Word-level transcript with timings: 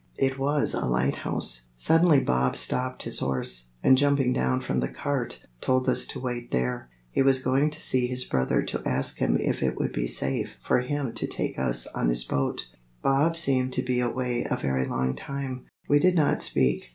It 0.17 0.39
was 0.39 0.73
a 0.73 0.83
lighthouse. 0.87 1.67
Suddenly 1.77 2.21
Bob 2.21 2.57
stopped 2.57 3.03
his 3.03 3.19
horse, 3.19 3.67
and 3.83 3.99
jumping 3.99 4.33
down 4.33 4.61
from 4.61 4.79
the 4.79 4.87
cart, 4.87 5.45
told 5.61 5.87
us 5.87 6.07
to 6.07 6.19
wait 6.19 6.49
there. 6.49 6.89
He 7.11 7.21
was 7.21 7.43
going 7.43 7.69
to 7.69 7.79
see 7.79 8.07
his 8.07 8.23
brother 8.23 8.63
to 8.63 8.81
ask 8.83 9.19
him 9.19 9.37
if 9.39 9.61
it 9.61 9.77
would 9.77 9.93
be 9.93 10.07
safe 10.07 10.57
for 10.65 10.79
him 10.79 11.13
to 11.13 11.27
take 11.27 11.59
us 11.59 11.85
on 11.85 12.09
his 12.09 12.23
boat. 12.23 12.65
Bob 13.03 13.35
seemed 13.37 13.73
to 13.73 13.83
be 13.83 13.99
away 13.99 14.43
a 14.49 14.57
very 14.57 14.87
long 14.87 15.15
time. 15.15 15.65
We 15.87 15.99
did 15.99 16.15
not 16.15 16.41
speak. 16.41 16.87